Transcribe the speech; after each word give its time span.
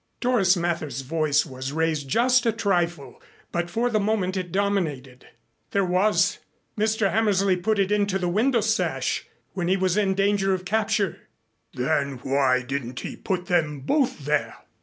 Doris 0.19 0.57
Mather's 0.57 1.01
voice 1.01 1.45
was 1.45 1.71
raised 1.71 2.07
just 2.09 2.47
a 2.47 2.51
trifle, 2.51 3.21
but 3.51 3.69
for 3.69 3.87
the 3.87 3.99
moment 3.99 4.35
it 4.35 4.51
dominated. 4.51 5.27
"There 5.69 5.85
was. 5.85 6.39
Mr. 6.75 7.11
Hammersley 7.11 7.55
put 7.55 7.77
it 7.77 7.91
into 7.91 8.17
the 8.17 8.27
window 8.27 8.61
sash, 8.61 9.27
when 9.53 9.67
he 9.67 9.77
was 9.77 9.97
in 9.97 10.15
danger 10.15 10.55
of 10.55 10.65
capture." 10.65 11.27
"Then 11.75 12.17
why 12.23 12.63
didn't 12.63 13.01
he 13.01 13.15
put 13.15 13.45
them 13.45 13.81
both 13.81 14.25
there?" 14.25 14.55